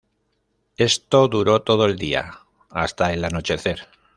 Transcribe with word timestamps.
Esto 0.77 1.27
duró 1.27 1.61
todo 1.61 1.85
el 1.85 1.95
día 1.95 2.39
hasta 2.71 3.13
el 3.13 3.23
anochecer. 3.23 3.87